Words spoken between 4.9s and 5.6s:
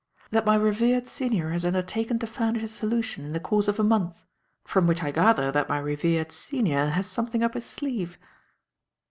I gather